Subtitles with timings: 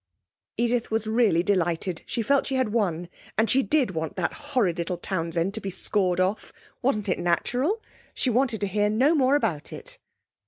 [0.57, 3.07] Edith was really delighted, she felt she had won,
[3.37, 6.51] and she did want that horrid little Townsend to be scored off!
[6.81, 7.83] Wasn't it natural?
[8.15, 9.99] She wanted to hear no more about it.